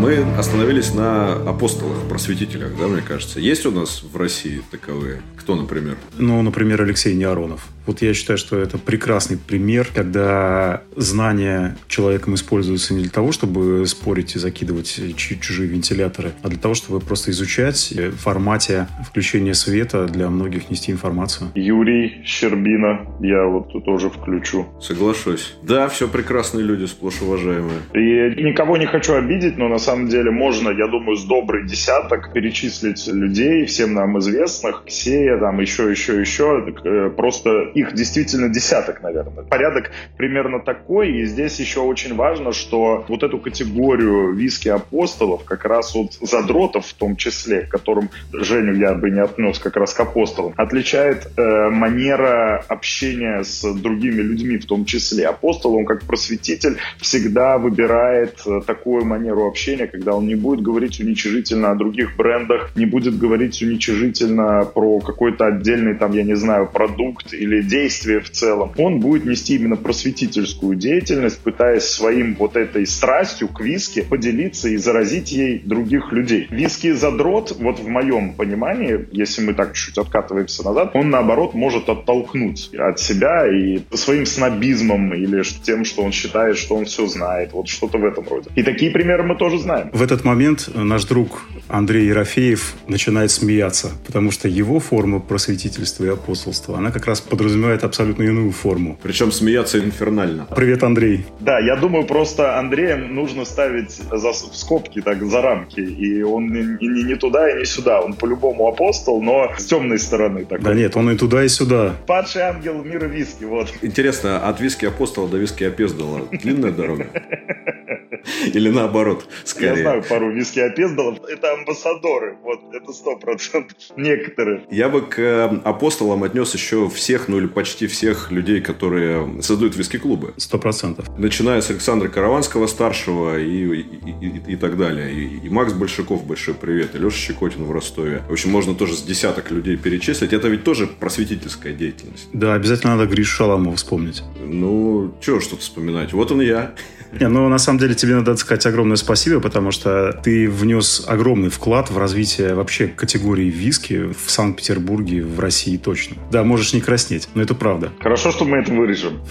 [0.05, 3.39] Мы остановились на апостолах, просветителях, да, мне кажется.
[3.39, 5.23] Есть у нас в России таковые?
[5.35, 5.97] Кто, например?
[6.19, 7.65] Ну, например, Алексей Неаронов.
[7.85, 13.85] Вот я считаю, что это прекрасный пример, когда знания человеком используются не для того, чтобы
[13.87, 20.05] спорить и закидывать чужие вентиляторы, а для того, чтобы просто изучать в формате включения света
[20.05, 21.51] для многих нести информацию.
[21.55, 24.67] Юрий Щербина, я вот тут тоже включу.
[24.81, 25.55] Соглашусь.
[25.61, 27.79] Да, все прекрасные люди, сплошь уважаемые.
[27.93, 32.33] И никого не хочу обидеть, но на самом деле можно, я думаю, с добрый десяток
[32.33, 39.03] перечислить людей, всем нам известных, Ксея, там еще, еще, еще, э, просто их действительно десяток,
[39.03, 39.43] наверное.
[39.43, 45.65] Порядок примерно такой, и здесь еще очень важно, что вот эту категорию виски апостолов, как
[45.65, 49.93] раз вот задротов в том числе, к которым Женю я бы не отнес как раз
[49.93, 55.27] к апостолам, отличает э, манера общения с другими людьми в том числе.
[55.27, 60.99] Апостол, он как просветитель всегда выбирает э, такую манеру общения, когда он не будет говорить
[61.01, 66.69] уничижительно о других брендах, не будет говорить уничижительно про какой-то отдельный там, я не знаю,
[66.71, 72.85] продукт или действие в целом, он будет нести именно просветительскую деятельность, пытаясь своим вот этой
[72.85, 76.47] страстью к виски поделиться и заразить ей других людей.
[76.49, 81.89] Виски задрот, вот в моем понимании, если мы так чуть-чуть откатываемся назад, он наоборот может
[81.89, 87.53] оттолкнуть от себя и своим снобизмом или тем, что он считает, что он все знает,
[87.53, 88.49] вот что-то в этом роде.
[88.55, 89.89] И такие примеры мы тоже знаем.
[89.91, 96.09] В этот момент наш друг Андрей Ерофеев начинает смеяться, потому что его форма просветительства и
[96.09, 98.97] апостолства, она как раз подразумевает абсолютно иную форму.
[99.01, 100.47] Причем смеяться инфернально.
[100.55, 101.25] Привет, Андрей.
[101.39, 106.47] Да, я думаю, просто Андрея нужно ставить за, в скобки, так, за рамки, и он
[106.47, 110.45] не, не, не туда и не сюда, он по-любому апостол, но с темной стороны.
[110.45, 110.63] Такой.
[110.63, 111.95] Да нет, он и туда, и сюда.
[112.07, 113.73] Падший ангел мира виски, вот.
[113.81, 117.07] Интересно, от виски апостола до виски опездала длинная дорога?
[118.53, 119.69] Или наоборот, скорее.
[119.69, 121.19] Я знаю пару виски опездалов.
[121.27, 122.37] Это амбассадоры.
[122.43, 123.77] Вот, это сто процентов.
[123.97, 124.65] Некоторые.
[124.71, 129.75] Я бы к э, апостолам отнес еще всех, ну или почти всех людей, которые создают
[129.75, 130.33] виски-клубы.
[130.37, 131.07] Сто процентов.
[131.17, 133.81] Начиная с Александра Караванского старшего и, и,
[134.21, 135.13] и, и так далее.
[135.13, 136.95] И, и Макс Большаков, большой привет.
[136.95, 138.23] И Леша Щекотин в Ростове.
[138.27, 140.33] В общем, можно тоже с десяток людей перечислить.
[140.33, 142.27] Это ведь тоже просветительская деятельность.
[142.33, 144.23] Да, обязательно надо Гришу Шаламова вспомнить.
[144.39, 146.13] Ну, что что-то вспоминать.
[146.13, 146.73] Вот он я.
[147.19, 151.49] Не, ну, на самом деле, тебе надо сказать огромное спасибо, потому что ты внес огромный
[151.49, 156.17] вклад в развитие вообще категории виски в Санкт-Петербурге, в России точно.
[156.31, 157.91] Да, можешь не краснеть, но это правда.
[157.99, 159.21] Хорошо, что мы это вырежем.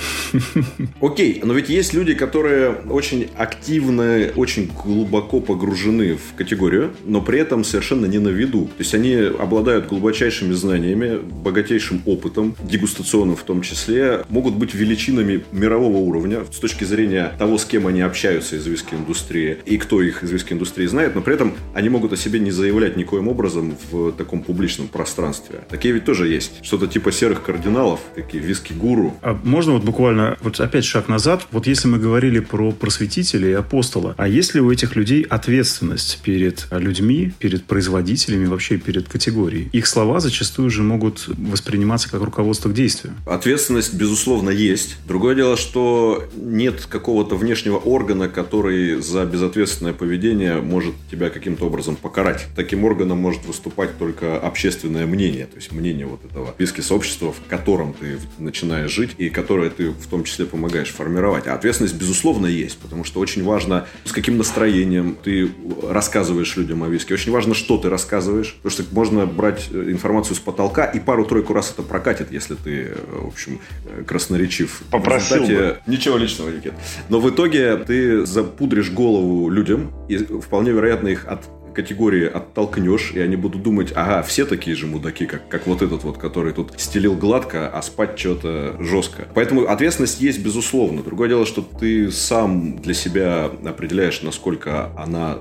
[1.00, 7.38] Окей, но ведь есть люди, которые очень активно, очень глубоко погружены в категорию, но при
[7.38, 8.64] этом совершенно не на виду.
[8.64, 15.44] То есть они обладают глубочайшими знаниями, богатейшим опытом, дегустационным в том числе, могут быть величинами
[15.52, 20.22] мирового уровня с точки зрения того, с кем они общаются из виски-индустрии и кто их
[20.22, 24.12] из виски-индустрии знает, но при этом они могут о себе не заявлять никоим образом в
[24.12, 25.62] таком публичном пространстве.
[25.68, 26.64] Такие ведь тоже есть.
[26.64, 29.16] Что-то типа серых кардиналов, такие виски-гуру.
[29.22, 31.48] А можно вот буквально вот опять шаг назад?
[31.50, 36.20] Вот если мы говорили про просветителя и апостола, а есть ли у этих людей ответственность
[36.22, 39.68] перед людьми, перед производителями, вообще перед категорией?
[39.72, 43.14] Их слова зачастую же могут восприниматься как руководство к действию.
[43.26, 44.96] Ответственность, безусловно, есть.
[45.08, 51.66] Другое дело, что нет какого-то внешнего внешнего органа, который за безответственное поведение может тебя каким-то
[51.66, 52.46] образом покарать.
[52.54, 57.48] Таким органом может выступать только общественное мнение, то есть мнение вот этого списка сообщества, в
[57.48, 61.46] котором ты начинаешь жить и которое ты в том числе помогаешь формировать.
[61.46, 65.50] А ответственность, безусловно, есть, потому что очень важно, с каким настроением ты
[65.88, 67.14] рассказываешь людям о виске.
[67.14, 71.54] Очень важно, что ты рассказываешь, потому что можно брать э, информацию с потолка и пару-тройку
[71.54, 74.82] раз это прокатит, если ты, э, в общем, э, красноречив.
[74.90, 75.78] Попросил бы.
[75.86, 76.74] Ничего личного, Никит.
[77.08, 81.40] Но в итоге итоге ты запудришь голову людям, и вполне вероятно их от
[81.74, 86.04] категории оттолкнешь, и они будут думать, ага, все такие же мудаки, как, как вот этот
[86.04, 89.28] вот, который тут стелил гладко, а спать что-то жестко.
[89.34, 91.02] Поэтому ответственность есть, безусловно.
[91.02, 95.38] Другое дело, что ты сам для себя определяешь, насколько она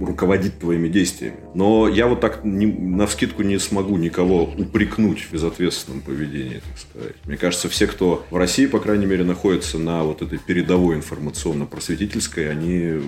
[0.00, 1.36] руководит твоими действиями.
[1.54, 6.78] Но я вот так не, на вскидку не смогу никого упрекнуть в безответственном поведении, так
[6.78, 7.16] сказать.
[7.24, 12.50] Мне кажется, все, кто в России, по крайней мере, находится на вот этой передовой информационно-просветительской,
[12.50, 13.00] они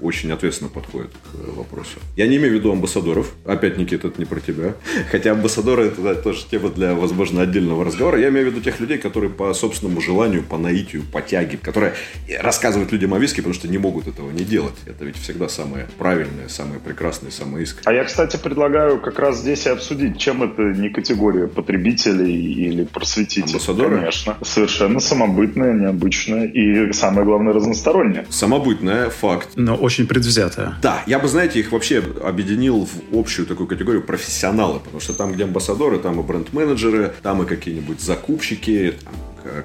[0.00, 1.98] очень ответственно подходят к вопросу.
[2.16, 3.32] Я не имею в виду амбассадоров.
[3.44, 4.74] Опять, Никита, это не про тебя.
[5.10, 8.18] Хотя амбассадоры это да, тоже тема для, возможно, отдельного разговора.
[8.18, 11.94] Я имею в виду тех людей, которые по собственному желанию, по наитию, по тяге, которые
[12.40, 14.74] рассказывают людям о виске, потому что не могут этого не делать.
[14.86, 17.84] Это ведь всегда самое правильное, самое прекрасное, самое искреннее.
[17.86, 22.84] А я, кстати, предлагаю как раз здесь и обсудить, чем это не категория потребителей или
[22.84, 23.52] просветителей.
[23.52, 23.98] Амбассадоры?
[23.98, 24.36] Конечно.
[24.42, 28.26] Совершенно самобытная, необычная и, самое главное, разносторонняя.
[28.30, 29.50] Самобытная, факт.
[29.56, 30.74] Но очень предвзятая.
[30.82, 35.32] Да, я бы, знаете, их вообще объединил в общую такую категорию профессионалы, потому что там,
[35.32, 39.14] где амбассадоры, там и бренд-менеджеры, там и какие-нибудь закупщики, там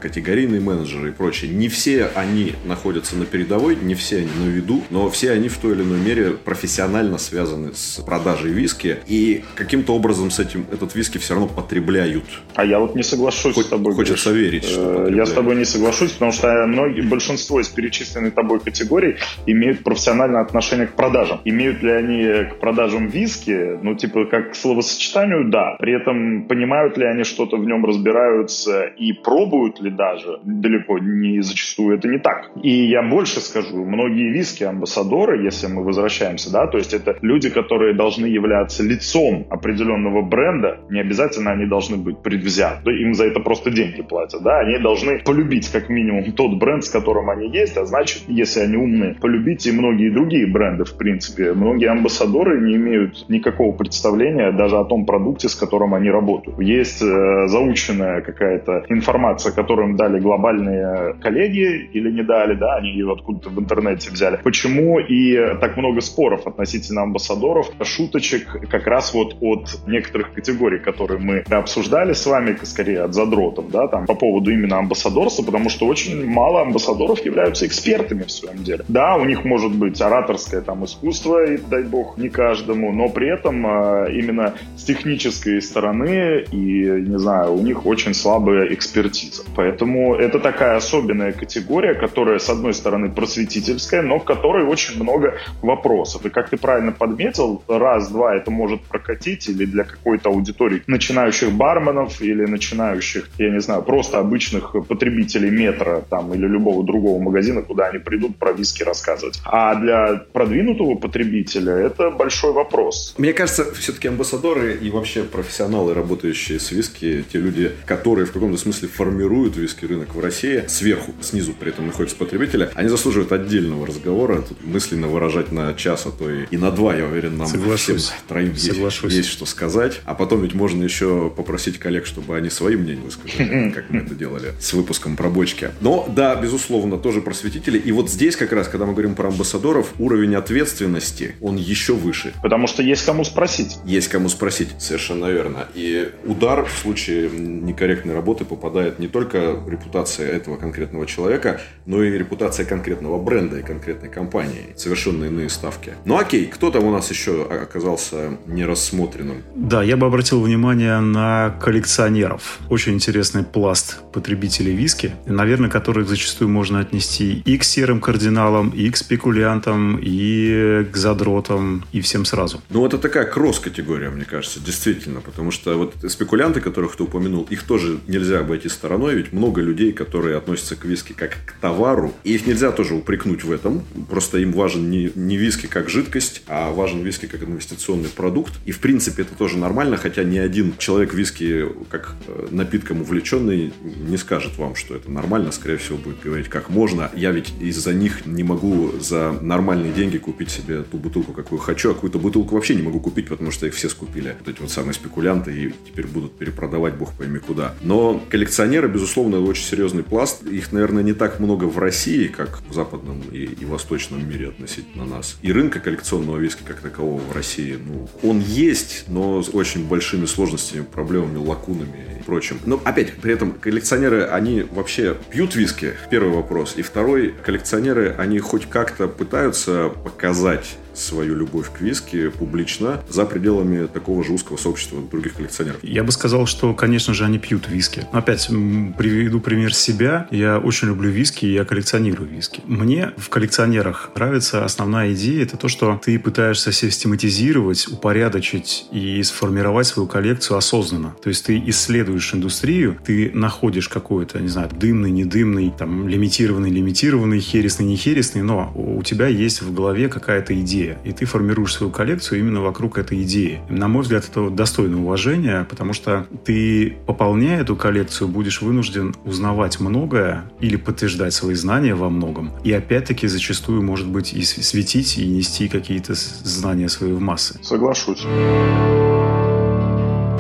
[0.02, 4.84] категорийные менеджеры и прочее, не все они находятся на передовой, не все они на виду,
[4.90, 9.96] но все они в той или иной мере профессионально связаны с продажей виски и каким-то
[9.96, 12.24] образом с этим этот виски все равно потребляют.
[12.56, 13.94] А я вот не соглашусь Хоть, с тобой.
[13.94, 14.42] Хочется Гриш.
[14.42, 15.16] верить, что э.
[15.16, 20.42] Я с тобой не соглашусь, потому что многие, большинство из перечисленной тобой категорий имеют профессиональное
[20.42, 21.42] отношение к продажам.
[21.46, 25.76] Имеют ли они к продажам виски, ну, типа, как к словосочетанию, да.
[25.80, 30.99] При этом понимают ли они что-то в нем, разбираются и пробуют делают ли даже, далеко
[30.99, 32.52] не зачастую это не так.
[32.62, 37.93] И я больше скажу, многие виски-амбассадоры, если мы возвращаемся, да, то есть это люди, которые
[37.95, 43.71] должны являться лицом определенного бренда, не обязательно они должны быть предвзяты, им за это просто
[43.71, 47.86] деньги платят, да, они должны полюбить как минимум тот бренд, с которым они есть, а
[47.86, 51.54] значит, если они умные, полюбить и многие другие бренды, в принципе.
[51.54, 56.60] Многие амбассадоры не имеют никакого представления даже о том продукте, с которым они работают.
[56.60, 62.89] Есть э, заученная какая-то информация, которую им дали глобальные коллеги или не дали, да, они
[62.89, 64.39] ее откуда-то в интернете взяли.
[64.44, 71.20] Почему и так много споров относительно амбассадоров, шуточек как раз вот от некоторых категорий, которые
[71.20, 75.86] мы обсуждали с вами, скорее от задротов, да, там по поводу именно амбассадорства, потому что
[75.86, 78.84] очень мало амбассадоров являются экспертами в своем деле.
[78.88, 83.32] Да, у них может быть ораторское там искусство, и дай бог не каждому, но при
[83.34, 89.42] этом а, именно с технической стороны и, не знаю, у них очень слабая экспертиза.
[89.56, 95.36] Поэтому это такая особенная категория, которая, с одной стороны, просветительская, но в которой очень много
[95.62, 96.25] вопросов.
[96.25, 102.21] И как ты правильно подметил, раз-два это может прокатить или для какой-то аудитории начинающих барменов
[102.21, 107.88] или начинающих, я не знаю, просто обычных потребителей метра там или любого другого магазина, куда
[107.88, 109.41] они придут про виски рассказывать.
[109.45, 113.15] А для продвинутого потребителя это большой вопрос.
[113.17, 118.58] Мне кажется, все-таки амбассадоры и вообще профессионалы, работающие с виски, те люди, которые в каком-то
[118.58, 123.88] смысле формируют виски рынок в России, сверху, снизу при этом находятся потребители, они заслуживают отдельного
[123.88, 127.48] разговора, тут мысленно выражать на час, а то и, и на два, я уверен, нам
[127.48, 128.04] Соглашусь.
[128.04, 129.13] всем троим Соглашусь.
[129.13, 130.02] Есть, есть что сказать.
[130.06, 134.15] А потом ведь можно еще попросить коллег, чтобы они свои мнения высказали, как мы это
[134.15, 135.72] делали с выпуском про бочки.
[135.82, 137.78] Но да, безусловно, тоже просветители.
[137.78, 142.34] И вот здесь как раз, когда мы говорим про амбассадоров, уровень ответственности, он еще выше.
[142.41, 143.78] Потому что есть кому спросить.
[143.86, 145.67] Есть кому спросить, совершенно верно.
[145.74, 152.12] И удар в случае некорректной работы попадает не только репутация этого конкретного человека, но и
[152.18, 154.74] репутация конкретного бренда и конкретной компании.
[154.76, 155.94] Совершенно иные ставки.
[156.06, 159.44] Ну окей, кто там у нас еще оказался нерассмотренным?
[159.56, 162.60] Да, я бы обратил внимание на коллекционеров.
[162.70, 168.90] Очень интересный пласт потребителей виски, наверное, которых зачастую можно отнести и к серым кардиналам, и
[168.90, 172.62] к спекулянтам, и к задротам, и всем сразу.
[172.70, 177.64] Ну, это такая кросс-категория, мне кажется, действительно, потому что вот спекулянты, которых ты упомянул, их
[177.64, 182.34] тоже нельзя обойти стороной, ведь много людей, которые относятся к виски как к товару, и
[182.34, 186.71] их нельзя тоже упрекнуть в этом, просто им важен не, не виски как жидкость, а
[186.71, 191.13] важен виски как инвестиционный продукт, и в принципе это тоже нормально, хотя ни один человек
[191.13, 196.49] виски как э, напитком увлеченный не скажет вам, что это нормально, скорее всего будет говорить,
[196.49, 201.34] как можно, я ведь из-за них не могу за нормальные деньги купить себе ту бутылку,
[201.34, 204.36] какую хочу, а какую-то бутылку вообще не могу купить, потому что их все скупили.
[204.39, 207.76] Вот эти вот самые спекулянты и теперь будут перепродавать бог пойми куда.
[207.82, 210.44] Но коллекционеры, безусловно, это очень серьезный пласт.
[210.44, 215.06] Их, наверное, не так много в России, как в западном и, и восточном мире относительно
[215.06, 215.38] нас.
[215.42, 220.26] И рынка коллекционного виски как такового в России, ну, он есть, но с очень большими
[220.26, 222.60] сложностями, проблемами, лакунами и прочим.
[222.66, 225.94] Но опять, при этом коллекционеры, они вообще пьют виски?
[226.10, 226.74] Первый вопрос.
[226.78, 233.88] И второй, коллекционеры, они хоть как-то пытаются показать свою любовь к виски публично за пределами
[233.88, 235.84] такого же узкого сообщества других коллекционеров?
[235.84, 238.06] Я бы сказал, что, конечно же, они пьют виски.
[238.12, 240.27] Опять приведу пример себя.
[240.32, 242.62] Я очень люблю виски, и я коллекционирую виски.
[242.65, 249.88] Мне в коллекционерах нравится основная идея, это то, что ты пытаешься систематизировать, упорядочить и сформировать
[249.88, 251.15] свою коллекцию осознанно.
[251.21, 257.39] То есть ты исследуешь индустрию, ты находишь какой-то, не знаю, дымный, недымный, там, лимитированный, лимитированный,
[257.39, 261.74] хересный, не хересный, но у тебя есть в голове какая-то идея идея, и ты формируешь
[261.74, 263.62] свою коллекцию именно вокруг этой идеи.
[263.69, 269.80] На мой взгляд, это достойно уважения, потому что ты, пополняя эту коллекцию, будешь вынужден узнавать
[269.80, 272.52] многое или подтверждать свои знания во многом.
[272.63, 277.60] И опять-таки зачастую, может быть, и светить, и нести какие-то знания свои в массы.
[277.63, 278.26] Соглашусь.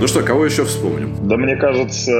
[0.03, 1.15] Ну что, кого еще вспомним?
[1.29, 2.11] Да мне кажется,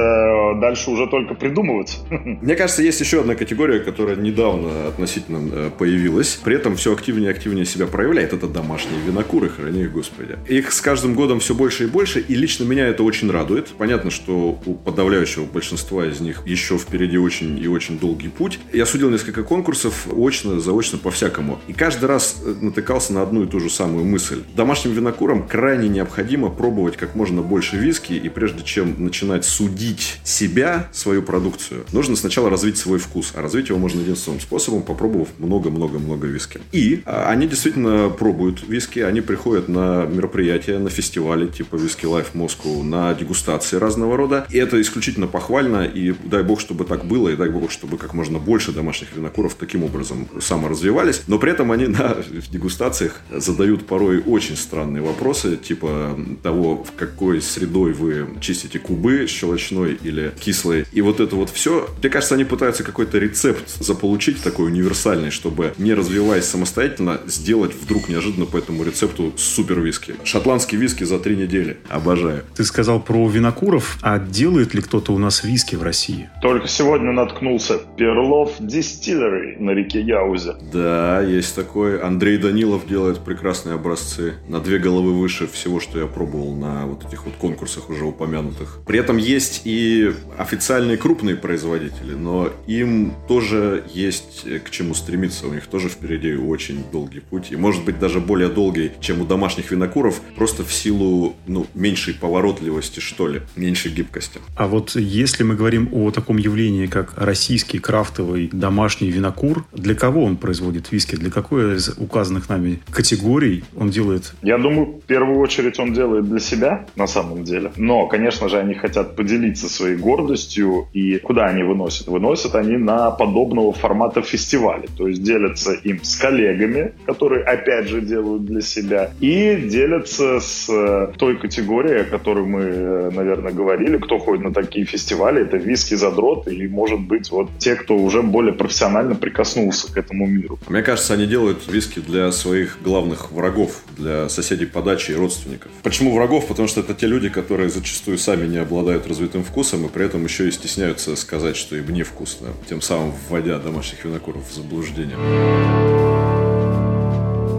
[0.58, 2.00] дальше уже только придумывать.
[2.08, 6.40] Мне кажется, есть еще одна категория, которая недавно относительно э, появилась.
[6.42, 8.32] При этом все активнее и активнее себя проявляет.
[8.32, 10.38] Это домашние винокуры, храни их Господи.
[10.48, 13.68] Их с каждым годом все больше и больше, и лично меня это очень радует.
[13.76, 18.60] Понятно, что у подавляющего большинства из них еще впереди очень и очень долгий путь.
[18.72, 21.60] Я судил несколько конкурсов, очно, заочно, по-всякому.
[21.68, 24.42] И каждый раз э, натыкался на одну и ту же самую мысль.
[24.56, 30.20] Домашним винокурам крайне необходимо пробовать как можно больше лучше виски, и прежде чем начинать судить
[30.24, 33.32] себя, свою продукцию, нужно сначала развить свой вкус.
[33.34, 36.60] А развить его можно единственным способом, попробовав много-много-много виски.
[36.72, 42.32] И а, они действительно пробуют виски, они приходят на мероприятия, на фестивали типа Виски Life
[42.34, 44.46] Moscow, на дегустации разного рода.
[44.50, 48.14] И это исключительно похвально, и дай бог, чтобы так было, и дай бог, чтобы как
[48.14, 51.22] можно больше домашних винокуров таким образом саморазвивались.
[51.26, 52.16] Но при этом они на
[52.50, 59.94] дегустациях задают порой очень странные вопросы, типа того, в какой средой вы чистите кубы, щелочной
[59.94, 60.84] или кислой.
[60.92, 65.72] И вот это вот все, мне кажется, они пытаются какой-то рецепт заполучить такой универсальный, чтобы,
[65.78, 70.14] не развиваясь самостоятельно, сделать вдруг неожиданно по этому рецепту супер виски.
[70.24, 71.76] Шотландский виски за три недели.
[71.88, 72.44] Обожаю.
[72.54, 76.28] Ты сказал про винокуров, а делает ли кто-то у нас виски в России?
[76.42, 80.56] Только сегодня наткнулся Перлов Distillery на реке Яузе.
[80.72, 82.00] Да, есть такой.
[82.00, 84.34] Андрей Данилов делает прекрасные образцы.
[84.48, 88.80] На две головы выше всего, что я пробовал на вот этих вот конкурсах уже упомянутых.
[88.86, 95.46] При этом есть и официальные крупные производители, но им тоже есть к чему стремиться.
[95.46, 97.48] У них тоже впереди очень долгий путь.
[97.52, 102.14] И может быть даже более долгий, чем у домашних винокуров, просто в силу ну, меньшей
[102.14, 104.40] поворотливости, что ли, меньшей гибкости.
[104.56, 110.24] А вот если мы говорим о таком явлении, как российский крафтовый домашний винокур, для кого
[110.24, 111.16] он производит виски?
[111.16, 114.32] Для какой из указанных нами категорий он делает?
[114.40, 117.72] Я думаю, в первую очередь он делает для себя, на самом деле.
[117.76, 120.86] Но, конечно же, они хотят поделиться своей гордостью.
[120.92, 122.06] И куда они выносят?
[122.06, 124.84] Выносят они на подобного формата фестиваля.
[124.96, 129.10] То есть делятся им с коллегами, которые, опять же, делают для себя.
[129.20, 134.52] И делятся с э, той категорией, о которой мы, э, наверное, говорили, кто ходит на
[134.52, 135.42] такие фестивали.
[135.42, 140.26] Это виски задроты и, может быть, вот те, кто уже более профессионально прикоснулся к этому
[140.26, 140.58] миру.
[140.68, 145.70] Мне кажется, они делают виски для своих главных врагов, для соседей по даче и родственников.
[145.82, 146.46] Почему врагов?
[146.46, 150.24] Потому что это те люди, которые зачастую сами не обладают развитым вкусом и при этом
[150.24, 155.93] еще и стесняются сказать, что им невкусно, тем самым вводя домашних винокуров в заблуждение.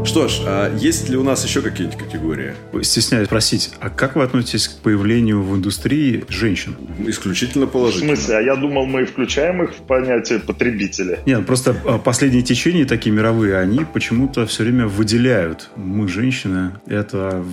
[0.06, 2.54] Что ж, а есть ли у нас еще какие-нибудь категории?
[2.84, 6.76] Стесняюсь спросить, а как вы относитесь к появлению в индустрии женщин?
[7.08, 8.14] Исключительно положительно.
[8.14, 8.38] В смысле?
[8.38, 11.20] А я думал, мы включаем их в понятие потребителя.
[11.26, 15.70] Нет, просто а, последние течения такие мировые, они почему-то все время выделяют.
[15.76, 17.44] Мы, женщины, это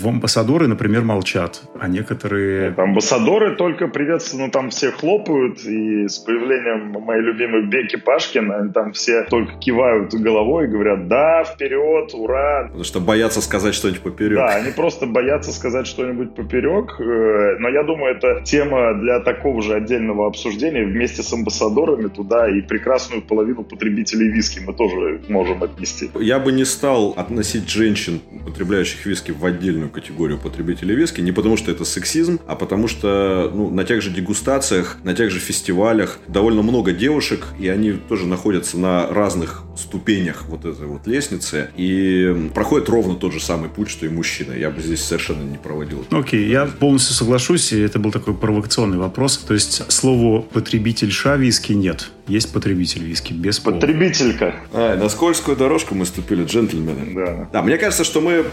[0.00, 2.68] в амбассадоры, например, молчат, а некоторые...
[2.70, 8.72] Это амбассадоры только приветственно там все хлопают, и с появлением моей любимой Беки Пашкина, они
[8.72, 12.64] там все только кивают головой и говорят, да, вперед, вперед, ура.
[12.64, 14.38] Потому что боятся сказать что-нибудь поперек.
[14.38, 17.00] Да, они просто боятся сказать что-нибудь поперек.
[17.00, 22.48] Э, но я думаю, это тема для такого же отдельного обсуждения вместе с амбассадорами туда
[22.48, 26.10] и прекрасную половину потребителей виски мы тоже можем отнести.
[26.20, 31.56] Я бы не стал относить женщин, потребляющих виски, в отдельную категорию потребителей виски, не потому
[31.56, 36.18] что это сексизм, а потому что ну, на тех же дегустациях, на тех же фестивалях
[36.28, 41.70] довольно много девушек, и они тоже находятся на разных ступенях вот этой вот лестницы.
[41.76, 44.52] И и проходит ровно тот же самый путь, что и мужчина.
[44.52, 46.04] Я бы здесь совершенно не проводил.
[46.10, 49.38] Окей, okay, я полностью соглашусь, и это был такой провокационный вопрос.
[49.38, 52.10] То есть слову потребитель ша виски нет.
[52.26, 53.74] Есть потребитель виски без пола.
[53.74, 54.56] Потребителька.
[54.72, 57.14] А, на скользкую дорожку мы ступили, джентльмены.
[57.14, 57.48] Да.
[57.52, 58.44] Да, мне кажется, что мы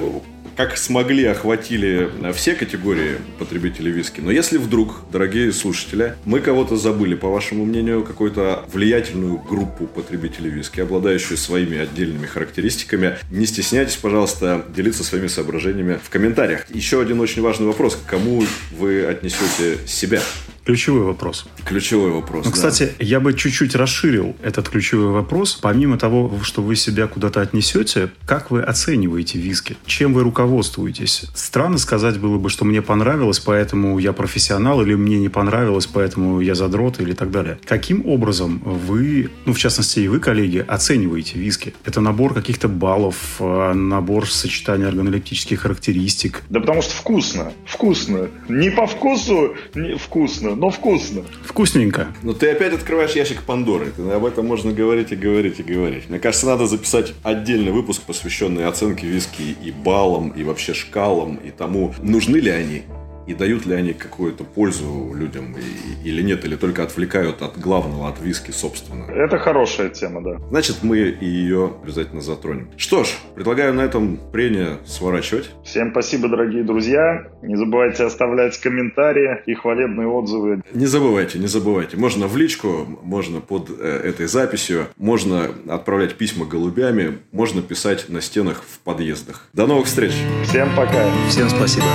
[0.55, 4.21] как смогли, охватили все категории потребителей виски.
[4.21, 10.49] Но если вдруг, дорогие слушатели, мы кого-то забыли, по вашему мнению, какую-то влиятельную группу потребителей
[10.49, 16.65] виски, обладающую своими отдельными характеристиками, не стесняйтесь, пожалуйста, делиться своими соображениями в комментариях.
[16.69, 17.95] Еще один очень важный вопрос.
[17.95, 18.43] К кому
[18.77, 20.21] вы отнесете себя?
[20.65, 21.45] Ключевой вопрос.
[21.65, 22.45] Ключевой вопрос.
[22.45, 22.55] Ну, да.
[22.55, 25.59] кстати, я бы чуть-чуть расширил этот ключевой вопрос.
[25.61, 29.75] Помимо того, что вы себя куда-то отнесете, как вы оцениваете виски?
[29.85, 31.25] Чем вы руководствуетесь?
[31.35, 36.39] Странно сказать было бы, что мне понравилось, поэтому я профессионал, или мне не понравилось, поэтому
[36.39, 37.59] я задрот, или так далее.
[37.65, 41.73] Каким образом вы, ну, в частности, и вы, коллеги, оцениваете виски?
[41.83, 46.41] Это набор каких-то баллов, а, набор сочетания органолептических характеристик?
[46.49, 47.51] Да потому что вкусно.
[47.65, 48.29] Вкусно.
[48.47, 51.23] Не по вкусу, не вкусно но вкусно.
[51.45, 52.07] Вкусненько.
[52.21, 53.91] Но ты опять открываешь ящик Пандоры.
[53.95, 56.09] Ты, об этом можно говорить и говорить и говорить.
[56.09, 61.51] Мне кажется, надо записать отдельный выпуск, посвященный оценке виски и баллам, и вообще шкалам, и
[61.51, 62.83] тому, нужны ли они
[63.27, 68.09] и дают ли они какую-то пользу людям и, или нет, или только отвлекают от главного,
[68.09, 69.05] от виски, собственно.
[69.05, 70.39] Это хорошая тема, да.
[70.49, 72.69] Значит, мы и ее обязательно затронем.
[72.77, 75.49] Что ж, предлагаю на этом прение сворачивать.
[75.63, 77.27] Всем спасибо, дорогие друзья.
[77.41, 80.61] Не забывайте оставлять комментарии и хвалебные отзывы.
[80.73, 81.97] Не забывайте, не забывайте.
[81.97, 88.21] Можно в личку, можно под э, этой записью, можно отправлять письма голубями, можно писать на
[88.21, 89.47] стенах в подъездах.
[89.53, 90.13] До новых встреч.
[90.43, 91.05] Всем пока.
[91.29, 91.85] Всем спасибо.